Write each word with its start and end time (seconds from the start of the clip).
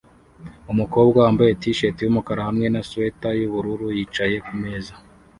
Umukobwa 0.71 1.17
wambaye 1.25 1.51
t-shati 1.61 2.01
yumukara 2.03 2.41
hamwe 2.47 2.67
na 2.73 2.81
swater 2.87 3.33
yubururu 3.41 3.87
yicaye 3.97 4.35
kumeza 4.47 4.93